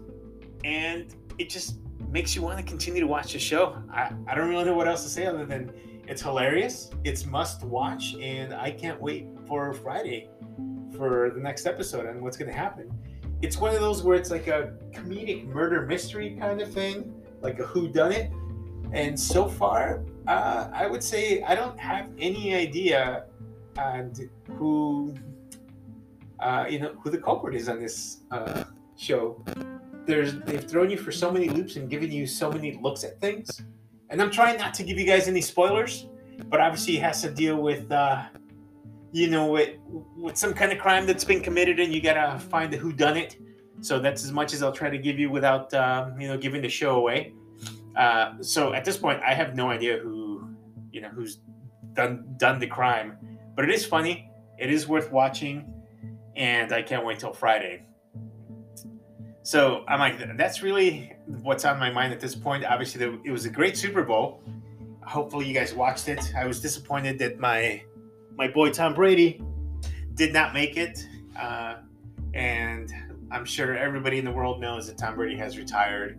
and 0.64 1.14
it 1.38 1.48
just 1.48 1.78
makes 2.08 2.34
you 2.34 2.42
want 2.42 2.58
to 2.58 2.64
continue 2.64 3.00
to 3.00 3.06
watch 3.06 3.32
the 3.32 3.38
show. 3.38 3.82
I, 3.92 4.12
I 4.26 4.34
don't 4.34 4.48
really 4.48 4.64
know 4.64 4.74
what 4.74 4.88
else 4.88 5.02
to 5.04 5.08
say 5.08 5.26
other 5.26 5.46
than 5.46 5.72
it's 6.06 6.22
hilarious, 6.22 6.90
it's 7.04 7.24
must 7.24 7.62
watch, 7.62 8.14
and 8.20 8.52
I 8.52 8.70
can't 8.72 9.00
wait 9.00 9.28
for 9.46 9.72
Friday 9.72 10.28
for 10.96 11.30
the 11.30 11.40
next 11.40 11.66
episode 11.66 12.06
and 12.06 12.20
what's 12.20 12.36
going 12.36 12.50
to 12.50 12.56
happen. 12.56 12.90
It's 13.42 13.58
one 13.58 13.74
of 13.74 13.80
those 13.80 14.02
where 14.02 14.16
it's 14.16 14.30
like 14.30 14.48
a 14.48 14.74
comedic 14.92 15.46
murder 15.46 15.86
mystery 15.86 16.36
kind 16.38 16.60
of 16.60 16.72
thing 16.72 17.14
like 17.40 17.58
a 17.58 17.64
who 17.64 17.88
done 17.88 18.12
it. 18.12 18.30
And 18.92 19.18
so 19.18 19.48
far, 19.48 20.04
uh, 20.26 20.68
I 20.72 20.86
would 20.86 21.02
say 21.02 21.42
I 21.42 21.54
don't 21.54 21.78
have 21.78 22.10
any 22.18 22.54
idea 22.54 23.26
and 23.76 24.28
who 24.56 25.14
uh, 26.40 26.66
you 26.68 26.78
know 26.78 26.94
who 27.02 27.10
the 27.10 27.18
culprit 27.18 27.54
is 27.54 27.68
on 27.68 27.80
this 27.80 28.20
uh, 28.30 28.64
show. 28.96 29.44
There's 30.06 30.34
they've 30.40 30.64
thrown 30.64 30.90
you 30.90 30.96
for 30.96 31.12
so 31.12 31.30
many 31.30 31.48
loops 31.48 31.76
and 31.76 31.88
given 31.88 32.10
you 32.10 32.26
so 32.26 32.50
many 32.50 32.78
looks 32.80 33.04
at 33.04 33.20
things. 33.20 33.62
And 34.08 34.20
I'm 34.20 34.30
trying 34.30 34.58
not 34.58 34.74
to 34.74 34.82
give 34.82 34.98
you 34.98 35.06
guys 35.06 35.28
any 35.28 35.40
spoilers, 35.40 36.06
but 36.46 36.60
obviously 36.60 36.96
it 36.96 37.02
has 37.02 37.22
to 37.22 37.30
deal 37.30 37.62
with 37.62 37.90
uh, 37.92 38.24
you 39.12 39.28
know 39.28 39.46
with 39.46 39.76
with 40.16 40.36
some 40.36 40.52
kind 40.52 40.72
of 40.72 40.78
crime 40.78 41.06
that's 41.06 41.24
been 41.24 41.40
committed, 41.40 41.78
and 41.80 41.92
you 41.92 42.00
gotta 42.00 42.38
find 42.38 42.72
the 42.72 42.76
who 42.76 42.92
done 42.92 43.16
it 43.16 43.36
so 43.80 43.98
that's 43.98 44.24
as 44.24 44.32
much 44.32 44.52
as 44.52 44.62
I'll 44.62 44.72
try 44.72 44.90
to 44.90 44.98
give 44.98 45.18
you 45.18 45.30
without 45.30 45.72
um, 45.74 46.20
you 46.20 46.28
know 46.28 46.36
giving 46.36 46.62
the 46.62 46.68
show 46.68 46.96
away. 46.96 47.32
Uh, 47.96 48.34
so 48.40 48.72
at 48.72 48.84
this 48.84 48.96
point, 48.96 49.20
I 49.26 49.34
have 49.34 49.56
no 49.56 49.70
idea 49.70 49.98
who 49.98 50.48
you 50.92 51.00
know 51.00 51.08
who's 51.08 51.40
done 51.94 52.34
done 52.36 52.58
the 52.58 52.66
crime, 52.66 53.16
but 53.54 53.64
it 53.64 53.70
is 53.70 53.84
funny. 53.84 54.30
It 54.58 54.70
is 54.70 54.86
worth 54.86 55.10
watching, 55.10 55.72
and 56.40 56.72
I 56.72 56.80
can't 56.80 57.04
wait 57.04 57.18
till 57.18 57.34
Friday. 57.34 57.82
So 59.42 59.84
I'm 59.86 60.00
like, 60.00 60.36
that's 60.38 60.62
really 60.62 61.12
what's 61.42 61.66
on 61.66 61.78
my 61.78 61.90
mind 61.90 62.14
at 62.14 62.20
this 62.20 62.34
point. 62.34 62.64
Obviously, 62.64 63.04
it 63.24 63.30
was 63.30 63.44
a 63.44 63.50
great 63.50 63.76
Super 63.76 64.02
Bowl. 64.02 64.42
Hopefully, 65.02 65.46
you 65.46 65.52
guys 65.52 65.74
watched 65.74 66.08
it. 66.08 66.32
I 66.34 66.46
was 66.46 66.60
disappointed 66.60 67.18
that 67.18 67.38
my 67.38 67.82
my 68.36 68.48
boy 68.48 68.70
Tom 68.70 68.94
Brady 68.94 69.42
did 70.14 70.32
not 70.32 70.54
make 70.54 70.78
it, 70.78 71.06
uh, 71.38 71.76
and 72.32 72.90
I'm 73.30 73.44
sure 73.44 73.76
everybody 73.76 74.18
in 74.18 74.24
the 74.24 74.32
world 74.32 74.62
knows 74.62 74.86
that 74.86 74.96
Tom 74.96 75.16
Brady 75.16 75.36
has 75.36 75.58
retired. 75.58 76.18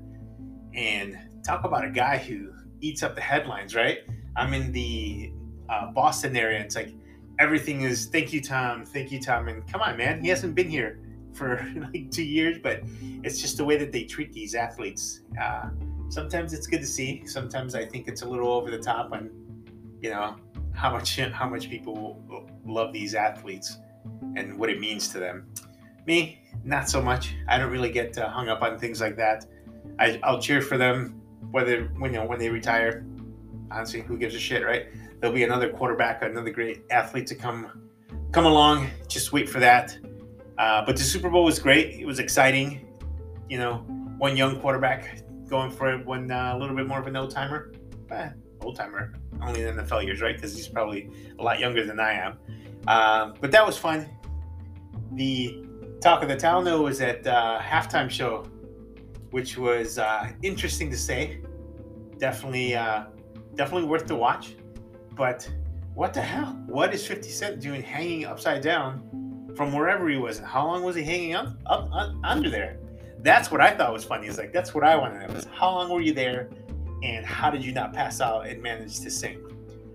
And 0.76 1.18
talk 1.44 1.66
about 1.66 1.84
a 1.84 1.90
guy 1.90 2.18
who 2.18 2.54
eats 2.80 3.02
up 3.02 3.16
the 3.16 3.22
headlines, 3.22 3.76
right? 3.76 4.00
I'm 4.36 4.54
in 4.54 4.72
the 4.72 5.34
uh, 5.68 5.92
Boston 5.92 6.38
area. 6.38 6.60
It's 6.60 6.76
like 6.76 6.94
everything 7.42 7.82
is 7.82 8.06
thank 8.06 8.32
you, 8.32 8.40
Tom, 8.40 8.86
thank 8.86 9.12
you, 9.12 9.20
Tom. 9.20 9.48
And 9.48 9.68
come 9.68 9.82
on, 9.82 9.98
man, 9.98 10.22
he 10.22 10.30
hasn't 10.30 10.54
been 10.54 10.70
here 10.70 11.00
for 11.34 11.68
like 11.94 12.12
two 12.12 12.24
years, 12.24 12.60
but 12.62 12.82
it's 13.24 13.42
just 13.42 13.58
the 13.58 13.66
way 13.66 13.78
that 13.78 13.92
they 13.92 14.04
treat 14.04 14.32
these 14.32 14.54
athletes. 14.54 15.22
Uh, 15.42 15.70
sometimes 16.10 16.54
it's 16.54 16.68
good 16.68 16.82
to 16.82 16.86
see. 16.86 17.24
Sometimes 17.26 17.74
I 17.74 17.84
think 17.84 18.08
it's 18.08 18.22
a 18.22 18.30
little 18.30 18.54
over 18.54 18.70
the 18.70 18.78
top 18.78 19.12
on, 19.12 19.32
you 20.02 20.12
know, 20.12 20.36
how 20.74 20.92
much 20.92 21.16
how 21.34 21.50
much 21.50 21.70
people 21.70 22.22
love 22.64 22.94
these 22.94 23.16
athletes 23.16 23.80
and 24.36 24.58
what 24.58 24.70
it 24.70 24.80
means 24.80 25.08
to 25.10 25.20
them. 25.20 25.48
Me, 26.06 26.40
not 26.64 26.90
so 26.90 27.02
much. 27.02 27.36
I 27.48 27.58
don't 27.58 27.72
really 27.72 27.92
get 27.92 28.18
uh, 28.18 28.30
hung 28.30 28.50
up 28.50 28.62
on 28.62 28.78
things 28.78 29.02
like 29.02 29.18
that. 29.18 29.46
I, 30.00 30.20
I'll 30.24 30.42
cheer 30.42 30.62
for 30.62 30.78
them 30.78 31.22
whether 31.50 31.86
when 31.98 32.14
you 32.14 32.20
know 32.20 32.26
when 32.26 32.38
they 32.38 32.50
retire. 32.50 33.04
Honestly, 33.72 34.02
who 34.02 34.18
gives 34.18 34.36
a 34.36 34.40
shit, 34.40 34.66
right? 34.66 34.88
There'll 35.22 35.36
be 35.36 35.44
another 35.44 35.70
quarterback, 35.70 36.24
another 36.24 36.50
great 36.50 36.84
athlete 36.90 37.28
to 37.28 37.36
come 37.36 37.90
come 38.32 38.46
along. 38.46 38.90
Just 39.08 39.32
wait 39.32 39.48
for 39.48 39.60
that. 39.60 39.96
Uh, 40.58 40.84
but 40.84 40.98
the 40.98 41.04
Super 41.04 41.30
Bowl 41.30 41.44
was 41.44 41.60
great. 41.60 42.00
It 42.00 42.06
was 42.06 42.18
exciting. 42.18 42.88
You 43.48 43.60
know, 43.60 43.78
one 44.18 44.36
young 44.36 44.60
quarterback 44.60 45.22
going 45.48 45.70
for 45.70 45.94
it, 45.94 46.04
one 46.06 46.32
uh, 46.32 46.54
a 46.56 46.58
little 46.58 46.76
bit 46.76 46.88
more 46.88 47.00
of 47.00 47.06
an 47.06 47.16
old 47.16 47.30
timer. 47.30 47.72
Eh, 48.10 48.30
old 48.62 48.76
timer, 48.76 49.14
only 49.42 49.62
in 49.62 49.76
the 49.76 49.84
NFL 49.84 50.06
years, 50.06 50.22
right? 50.22 50.36
Because 50.36 50.56
he's 50.56 50.68
probably 50.68 51.10
a 51.38 51.44
lot 51.44 51.60
younger 51.60 51.86
than 51.86 52.00
I 52.00 52.14
am. 52.14 52.38
Uh, 52.88 53.34
but 53.40 53.52
that 53.52 53.66
was 53.66 53.78
fun. 53.78 54.10
The 55.14 55.64
talk 56.02 56.24
of 56.24 56.30
the 56.30 56.36
town 56.36 56.64
though 56.64 56.82
was 56.82 57.00
at 57.00 57.28
uh, 57.28 57.60
halftime 57.62 58.10
show, 58.10 58.44
which 59.30 59.58
was 59.58 60.00
uh, 60.00 60.32
interesting 60.42 60.90
to 60.90 60.98
say. 60.98 61.42
Definitely, 62.18 62.76
uh, 62.76 63.06
definitely 63.56 63.88
worth 63.88 64.08
to 64.08 64.16
watch. 64.16 64.56
But 65.22 65.48
what 65.94 66.16
the 66.16 66.22
hell? 66.24 66.60
What 66.66 66.96
is 66.96 67.06
50 67.06 67.30
Cent 67.30 67.60
doing 67.60 67.84
hanging 67.84 68.26
upside 68.26 68.64
down 68.64 69.54
from 69.56 69.72
wherever 69.72 70.10
he 70.10 70.18
was? 70.18 70.40
How 70.40 70.66
long 70.66 70.82
was 70.82 70.96
he 70.96 71.04
hanging 71.04 71.36
up, 71.36 71.54
up, 71.68 71.92
up 71.94 72.16
under 72.24 72.50
there? 72.50 72.80
That's 73.20 73.52
what 73.52 73.62
I 73.62 73.70
thought 73.70 73.94
was 73.94 74.04
funny. 74.04 74.26
Is 74.26 74.40
like 74.40 74.52
that's 74.52 74.74
what 74.74 74.84
I 74.84 74.96
want 74.96 75.14
to 75.14 75.28
know 75.28 75.36
is 75.36 75.48
how 75.54 75.70
long 75.70 75.92
were 75.92 76.02
you 76.02 76.12
there, 76.12 76.50
and 77.04 77.24
how 77.24 77.52
did 77.52 77.64
you 77.64 77.72
not 77.72 77.94
pass 77.94 78.20
out 78.20 78.48
and 78.48 78.64
manage 78.64 79.00
to 79.02 79.12
sing? 79.12 79.40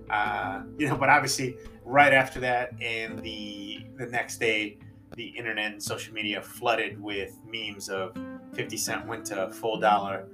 Uh, 0.09 0.63
you 0.79 0.87
know, 0.89 0.97
but 0.97 1.09
obviously, 1.09 1.57
right 1.85 2.15
after 2.15 2.39
that, 2.39 2.81
and 2.81 3.19
the 3.19 3.85
the 3.97 4.07
next 4.07 4.39
day, 4.39 4.79
the 5.17 5.27
internet 5.27 5.73
and 5.73 5.83
social 5.83 6.15
media 6.15 6.41
flooded 6.41 7.03
with 7.03 7.37
memes 7.53 7.89
of 7.89 8.17
50 8.55 8.77
Cent 8.77 9.07
went 9.09 9.25
to 9.27 9.51
full 9.51 9.81
dollar, 9.81 10.29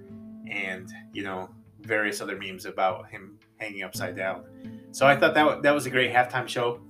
and 0.51 0.93
you 1.15 1.23
know 1.23 1.49
various 1.81 2.21
other 2.21 2.37
memes 2.37 2.67
about 2.67 3.09
him 3.09 3.39
hanging 3.63 3.83
upside 3.83 4.17
down. 4.17 4.45
So 4.91 5.07
I 5.07 5.17
thought 5.17 5.35
that 5.35 5.63
that 5.63 5.71
was 5.73 5.87
a 5.87 5.91
great 5.91 6.13
halftime 6.13 6.49
show. 6.49 6.81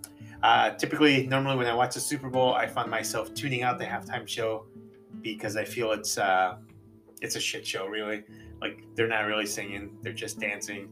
Uh, 0.43 0.71
typically, 0.71 1.26
normally 1.26 1.57
when 1.57 1.67
I 1.67 1.75
watch 1.75 1.95
the 1.95 2.00
Super 2.00 2.29
Bowl, 2.29 2.55
I 2.55 2.67
find 2.67 2.91
myself 2.91 3.33
tuning 3.35 3.62
out 3.62 3.79
the 3.79 3.85
halftime 3.85 4.26
show 4.26 4.67
because 5.21 5.57
I 5.57 5.64
feel 5.64 5.93
it's 5.93 6.19
uh, 6.19 6.57
it's 7.21 7.37
a 7.37 7.41
shit 7.41 7.64
show. 7.67 7.87
Really, 7.87 8.25
like 8.61 8.83
they're 8.97 9.09
not 9.09 9.26
really 9.26 9.47
singing; 9.47 9.97
they're 10.02 10.12
just 10.12 10.41
dancing, 10.41 10.88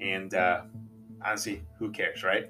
and 0.00 0.32
uh, 0.32 0.62
honestly, 1.22 1.62
who 1.78 1.90
cares, 1.90 2.22
right? 2.22 2.48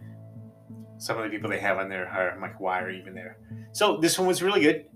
Some 0.98 1.18
of 1.18 1.24
the 1.24 1.30
people 1.30 1.50
they 1.50 1.58
have 1.58 1.78
on 1.78 1.88
there 1.88 2.08
are 2.08 2.30
I'm 2.30 2.40
like, 2.40 2.60
why 2.60 2.80
are 2.80 2.90
you 2.90 3.00
even 3.00 3.14
there? 3.14 3.38
So 3.72 3.96
this 3.96 4.16
one 4.18 4.28
was 4.28 4.42
really 4.42 4.60
good. 4.60 4.86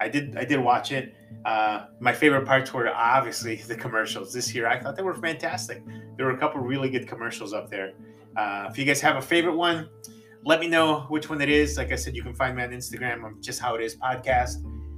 I 0.00 0.08
did 0.08 0.36
I 0.36 0.44
did 0.44 0.60
watch 0.60 0.92
it. 0.92 1.14
Uh, 1.44 1.86
my 1.98 2.12
favorite 2.12 2.46
parts 2.46 2.72
were 2.72 2.88
obviously 2.88 3.56
the 3.72 3.74
commercials 3.74 4.32
this 4.32 4.54
year. 4.54 4.68
I 4.68 4.78
thought 4.78 4.94
they 4.94 5.02
were 5.02 5.14
fantastic. 5.14 5.82
There 6.18 6.26
were 6.26 6.32
a 6.32 6.38
couple 6.38 6.60
really 6.60 6.90
good 6.90 7.06
commercials 7.06 7.54
up 7.54 7.70
there. 7.70 7.92
Uh, 8.36 8.66
if 8.68 8.76
you 8.76 8.84
guys 8.84 9.00
have 9.00 9.16
a 9.16 9.22
favorite 9.22 9.56
one, 9.56 9.88
let 10.44 10.58
me 10.58 10.66
know 10.66 11.02
which 11.08 11.30
one 11.30 11.40
it 11.40 11.48
is. 11.48 11.78
Like 11.78 11.92
I 11.92 11.96
said, 11.96 12.16
you 12.16 12.24
can 12.24 12.34
find 12.34 12.56
me 12.56 12.64
on 12.64 12.70
Instagram. 12.70 13.24
I'm 13.24 13.40
just 13.40 13.60
how 13.60 13.76
it 13.76 13.82
is 13.82 13.94
podcast. 13.94 14.56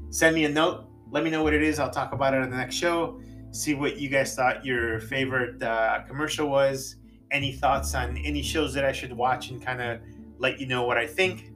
Send 0.08 0.34
me 0.34 0.46
a 0.46 0.48
note. 0.48 0.86
Let 1.10 1.22
me 1.22 1.30
know 1.30 1.42
what 1.42 1.52
it 1.52 1.62
is. 1.62 1.78
I'll 1.78 1.90
talk 1.90 2.12
about 2.12 2.32
it 2.32 2.42
on 2.42 2.50
the 2.50 2.56
next 2.56 2.74
show. 2.74 3.20
See 3.50 3.74
what 3.74 3.98
you 3.98 4.08
guys 4.08 4.34
thought 4.34 4.64
your 4.64 5.00
favorite 5.00 5.62
uh, 5.62 6.02
commercial 6.08 6.48
was. 6.48 6.96
Any 7.30 7.52
thoughts 7.52 7.94
on 7.94 8.16
any 8.16 8.42
shows 8.42 8.72
that 8.74 8.84
I 8.86 8.92
should 8.92 9.12
watch 9.12 9.50
and 9.50 9.64
kind 9.64 9.82
of 9.82 10.00
let 10.38 10.58
you 10.58 10.66
know 10.66 10.84
what 10.84 10.96
I 10.96 11.06
think. 11.06 11.52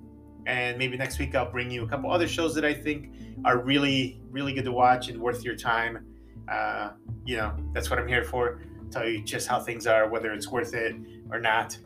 And 0.46 0.76
maybe 0.76 0.96
next 0.98 1.18
week 1.18 1.34
I'll 1.34 1.50
bring 1.50 1.70
you 1.70 1.84
a 1.84 1.88
couple 1.88 2.10
other 2.12 2.28
shows 2.28 2.54
that 2.54 2.66
I 2.66 2.74
think 2.74 3.14
are 3.44 3.58
really, 3.58 4.20
really 4.30 4.52
good 4.52 4.64
to 4.66 4.72
watch 4.72 5.08
and 5.08 5.18
worth 5.20 5.42
your 5.42 5.56
time. 5.56 6.04
Uh, 6.50 6.90
you 7.24 7.38
know, 7.38 7.56
that's 7.72 7.88
what 7.88 7.98
I'm 7.98 8.06
here 8.08 8.24
for. 8.24 8.60
Tell 8.94 9.08
you 9.08 9.24
just 9.24 9.48
how 9.48 9.58
things 9.58 9.88
are, 9.88 10.08
whether 10.08 10.32
it's 10.32 10.46
worth 10.48 10.72
it 10.72 10.94
or 11.32 11.40
not. 11.40 11.76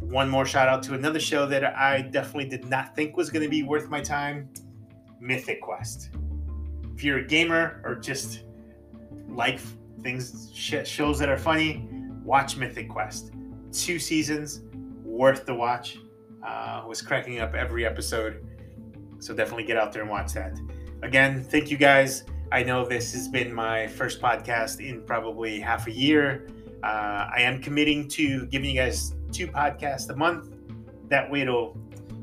One 0.00 0.28
more 0.28 0.44
shout 0.44 0.68
out 0.68 0.82
to 0.82 0.92
another 0.92 1.18
show 1.18 1.46
that 1.46 1.64
I 1.64 2.02
definitely 2.02 2.50
did 2.50 2.66
not 2.66 2.94
think 2.94 3.16
was 3.16 3.30
going 3.30 3.44
to 3.44 3.48
be 3.48 3.62
worth 3.62 3.88
my 3.88 4.02
time 4.02 4.50
Mythic 5.20 5.62
Quest. 5.62 6.10
If 6.94 7.02
you're 7.02 7.20
a 7.20 7.26
gamer 7.26 7.80
or 7.82 7.94
just 7.94 8.42
like 9.26 9.58
things, 10.02 10.50
shows 10.52 11.18
that 11.18 11.30
are 11.30 11.38
funny, 11.38 11.88
watch 12.22 12.58
Mythic 12.58 12.90
Quest. 12.90 13.32
Two 13.72 13.98
seasons, 13.98 14.60
worth 15.02 15.46
the 15.46 15.54
watch. 15.54 15.96
Uh, 16.46 16.84
was 16.86 17.00
cracking 17.00 17.40
up 17.40 17.54
every 17.54 17.86
episode. 17.86 18.46
So 19.18 19.32
definitely 19.32 19.64
get 19.64 19.78
out 19.78 19.92
there 19.94 20.02
and 20.02 20.10
watch 20.10 20.34
that. 20.34 20.58
Again, 21.02 21.42
thank 21.42 21.70
you 21.70 21.78
guys. 21.78 22.24
I 22.52 22.62
know 22.62 22.86
this 22.86 23.12
has 23.12 23.28
been 23.28 23.52
my 23.52 23.86
first 23.86 24.20
podcast 24.20 24.86
in 24.86 25.02
probably 25.02 25.60
half 25.60 25.86
a 25.86 25.90
year. 25.90 26.48
Uh, 26.82 27.28
I 27.34 27.40
am 27.40 27.60
committing 27.60 28.08
to 28.08 28.46
giving 28.46 28.70
you 28.70 28.76
guys 28.76 29.14
two 29.32 29.48
podcasts 29.48 30.08
a 30.10 30.16
month. 30.16 30.52
That 31.08 31.30
way, 31.30 31.40
it'll 31.40 31.76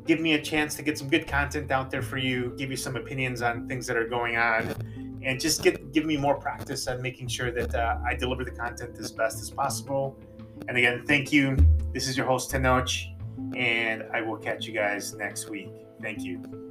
give 0.05 0.19
me 0.19 0.33
a 0.33 0.41
chance 0.41 0.75
to 0.75 0.83
get 0.83 0.97
some 0.97 1.09
good 1.09 1.27
content 1.27 1.71
out 1.71 1.91
there 1.91 2.01
for 2.01 2.17
you, 2.17 2.53
give 2.57 2.69
you 2.69 2.77
some 2.77 2.95
opinions 2.95 3.41
on 3.41 3.67
things 3.67 3.87
that 3.87 3.97
are 3.97 4.07
going 4.07 4.37
on, 4.37 4.73
and 5.23 5.39
just 5.39 5.63
get 5.63 5.91
give 5.91 6.05
me 6.05 6.17
more 6.17 6.35
practice 6.35 6.87
on 6.87 7.01
making 7.01 7.27
sure 7.27 7.51
that 7.51 7.73
uh, 7.75 7.97
I 8.05 8.15
deliver 8.15 8.43
the 8.43 8.51
content 8.51 8.97
as 8.99 9.11
best 9.11 9.41
as 9.41 9.49
possible. 9.49 10.17
And 10.67 10.77
again, 10.77 11.03
thank 11.05 11.31
you. 11.31 11.57
This 11.93 12.07
is 12.07 12.15
your 12.15 12.25
host 12.25 12.51
Tenoch, 12.51 12.91
and 13.55 14.03
I 14.13 14.21
will 14.21 14.37
catch 14.37 14.65
you 14.65 14.73
guys 14.73 15.13
next 15.13 15.49
week. 15.49 15.71
Thank 16.01 16.23
you. 16.23 16.70